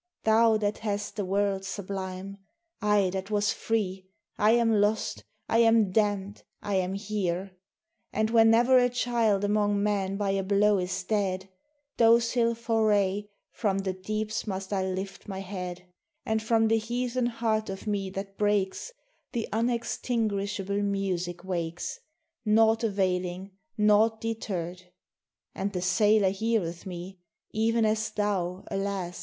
[0.23, 2.37] Thou that hast the world sublime!
[2.81, 7.51] I that was free, I am lost, I am damned, I am here!
[8.11, 11.49] And whenever a child among men by a blow is dead,
[11.97, 15.83] Docile for aye from the deeps must I lift my head,
[16.25, 18.91] And from the heathen heart of me that breaks,
[19.33, 21.99] The unextinguishable music wakes,
[22.43, 24.81] Naught availing, naught deterred.
[25.53, 27.19] And the sailor heareth me,
[27.51, 29.19] Even as thou, alas!